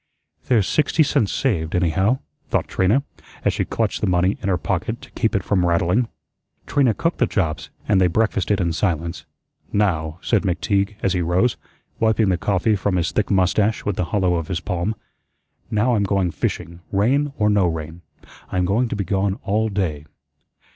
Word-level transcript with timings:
"There's 0.47 0.67
sixty 0.67 1.03
cents 1.03 1.31
saved, 1.31 1.75
anyhow," 1.75 2.17
thought 2.49 2.67
Trina, 2.67 3.03
as 3.45 3.53
she 3.53 3.65
clutched 3.65 4.01
the 4.01 4.07
money 4.07 4.35
in 4.41 4.49
her 4.49 4.57
pocket 4.57 4.99
to 5.03 5.11
keep 5.11 5.35
it 5.35 5.43
from 5.43 5.63
rattling. 5.63 6.07
Trina 6.65 6.95
cooked 6.95 7.19
the 7.19 7.27
chops, 7.27 7.69
and 7.87 8.01
they 8.01 8.07
breakfasted 8.07 8.59
in 8.59 8.73
silence. 8.73 9.25
"Now," 9.71 10.17
said 10.23 10.41
McTeague 10.41 10.95
as 11.03 11.13
he 11.13 11.21
rose, 11.21 11.55
wiping 11.99 12.29
the 12.29 12.37
coffee 12.39 12.75
from 12.75 12.95
his 12.95 13.11
thick 13.11 13.29
mustache 13.29 13.85
with 13.85 13.95
the 13.95 14.05
hollow 14.05 14.37
of 14.37 14.47
his 14.47 14.59
palm, 14.59 14.95
"now 15.69 15.93
I'm 15.93 16.01
going 16.01 16.31
fishing, 16.31 16.81
rain 16.91 17.31
or 17.37 17.47
no 17.51 17.67
rain. 17.67 18.01
I'm 18.51 18.65
going 18.65 18.87
to 18.87 18.95
be 18.95 19.03
gone 19.03 19.37
all 19.43 19.69
day." 19.69 20.07